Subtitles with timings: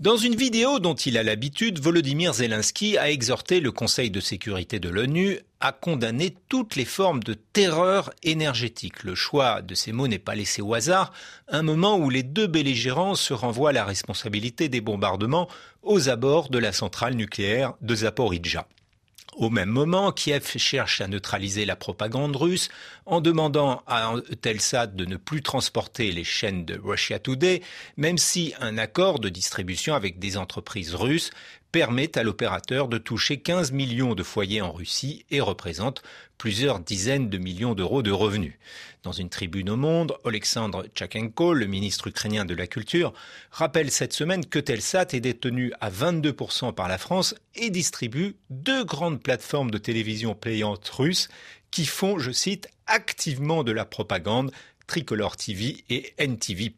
[0.00, 4.78] Dans une vidéo dont il a l'habitude, Volodymyr Zelensky a exhorté le Conseil de sécurité
[4.78, 9.02] de l'ONU à condamner toutes les formes de terreur énergétique.
[9.02, 11.12] Le choix de ces mots n'est pas laissé au hasard,
[11.48, 15.48] un moment où les deux belligérants se renvoient la responsabilité des bombardements
[15.82, 18.66] aux abords de la centrale nucléaire de Zaporizhzhia.
[19.36, 22.68] Au même moment, Kiev cherche à neutraliser la propagande russe
[23.06, 27.62] en demandant à Telsat de ne plus transporter les chaînes de Russia Today,
[27.96, 31.30] même si un accord de distribution avec des entreprises russes
[31.72, 36.02] permet à l'opérateur de toucher 15 millions de foyers en Russie et représente
[36.38, 38.54] plusieurs dizaines de millions d'euros de revenus.
[39.02, 43.12] Dans une tribune au Monde, Alexandre Tchachenko, le ministre ukrainien de la Culture,
[43.50, 48.84] rappelle cette semaine que Telsat est détenu à 22% par la France et distribue deux
[48.84, 51.28] grandes plateformes de télévision payantes russes
[51.70, 54.50] qui font, je cite, activement de la propagande
[54.90, 56.74] Tricolor TV et NTV+.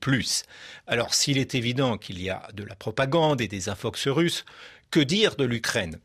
[0.86, 4.44] Alors s'il est évident qu'il y a de la propagande et des infox russes,
[4.90, 5.98] que dire de l'Ukraine?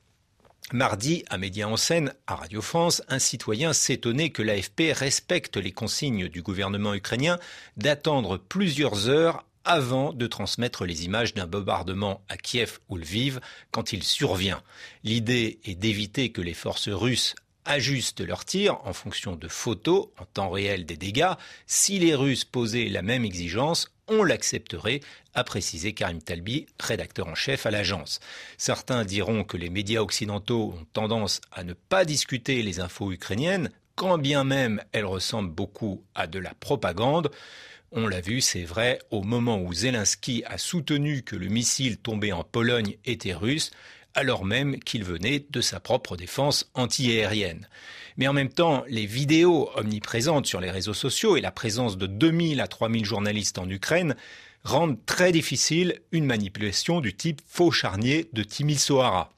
[0.72, 5.74] Mardi, à Média en scène, à Radio France, un citoyen s'étonnait que l'AFP respecte les
[5.74, 7.40] consignes du gouvernement ukrainien
[7.76, 13.42] d'attendre plusieurs heures avant de transmettre les images d'un bombardement à Kiev ou Lviv
[13.72, 14.64] quand il survient.
[15.04, 17.36] L'idée est d'éviter que les forces russes
[17.68, 21.34] ajustent leurs tirs en fonction de photos en temps réel des dégâts.
[21.68, 25.02] Si les Russes posaient la même exigence, on l'accepterait,
[25.34, 28.20] a précisé Karim Talbi, rédacteur en chef à l'agence.
[28.58, 33.70] Certains diront que les médias occidentaux ont tendance à ne pas discuter les infos ukrainiennes,
[33.96, 37.32] quand bien même elles ressemblent beaucoup à de la propagande.
[37.92, 42.34] On l'a vu, c'est vrai, au moment où Zelensky a soutenu que le missile tombé
[42.34, 43.72] en Pologne était russe,
[44.18, 47.70] alors même qu'il venait de sa propre défense antiaérienne.
[48.18, 52.08] Mais en même temps, les vidéos omniprésentes sur les réseaux sociaux et la présence de
[52.08, 54.16] 2000 à 3000 journalistes en Ukraine
[54.64, 59.32] rendent très difficile une manipulation du type faux charnier de Timisoara.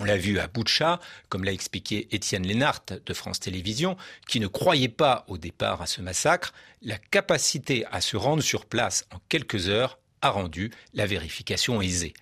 [0.00, 3.96] On l'a vu à Boutcha, comme l'a expliqué Étienne Lénart de France Télévisions,
[4.26, 6.52] qui ne croyait pas au départ à ce massacre.
[6.82, 12.14] La capacité à se rendre sur place en quelques heures a rendu la vérification aisée.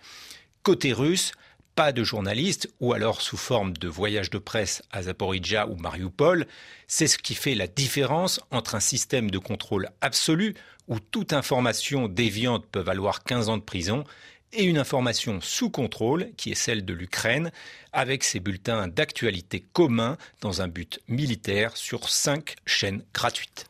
[0.63, 1.33] Côté russe,
[1.77, 6.47] pas de journalistes ou alors sous forme de voyage de presse à Zaporizhia ou Mariupol.
[6.89, 10.55] C'est ce qui fait la différence entre un système de contrôle absolu
[10.89, 14.05] où toute information déviante peut valoir 15 ans de prison
[14.53, 17.53] et une information sous contrôle qui est celle de l'Ukraine
[17.93, 23.67] avec ses bulletins d'actualité communs dans un but militaire sur cinq chaînes gratuites.